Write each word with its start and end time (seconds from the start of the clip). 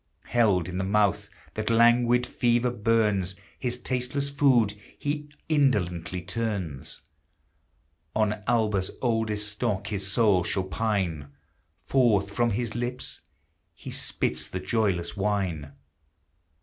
Held 0.25 0.67
in 0.67 0.79
the 0.79 0.83
mouth 0.83 1.29
that 1.53 1.69
languid 1.69 2.25
fever 2.25 2.71
burns, 2.71 3.35
His 3.59 3.79
tasteless 3.79 4.31
food 4.31 4.73
he 4.97 5.29
indolently 5.47 6.23
turns; 6.23 7.01
On 8.15 8.41
Alba's 8.47 8.89
oldest 9.03 9.47
stock 9.51 9.85
his 9.89 10.11
soul 10.11 10.43
shall 10.43 10.63
pine! 10.63 11.27
Forth 11.85 12.31
from 12.33 12.49
his 12.49 12.73
lips 12.73 13.21
he 13.75 13.91
spits 13.91 14.47
the 14.47 14.59
joyless 14.59 15.15
wine 15.15 15.71